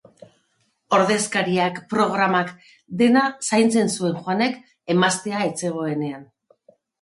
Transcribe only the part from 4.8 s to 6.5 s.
emaztea ez zegoenean.